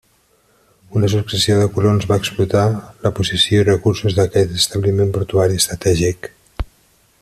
[0.99, 2.65] Una successió de colons va explotar
[3.05, 6.31] la posició i recursos d'aquest establiment portuari estratègic.